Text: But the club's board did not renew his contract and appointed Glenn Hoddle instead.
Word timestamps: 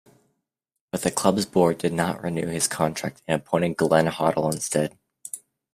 But 0.89 1.03
the 1.03 1.11
club's 1.11 1.45
board 1.45 1.77
did 1.77 1.93
not 1.93 2.23
renew 2.23 2.47
his 2.47 2.67
contract 2.67 3.21
and 3.27 3.39
appointed 3.39 3.77
Glenn 3.77 4.07
Hoddle 4.07 4.51
instead. 4.51 4.97